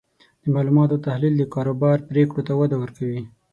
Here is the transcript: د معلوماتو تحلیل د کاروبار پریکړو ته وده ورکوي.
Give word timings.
د 0.43 0.45
معلوماتو 0.53 1.03
تحلیل 1.05 1.33
د 1.37 1.43
کاروبار 1.53 1.97
پریکړو 2.09 2.41
ته 2.47 2.53
وده 2.59 2.75
ورکوي. 2.79 3.21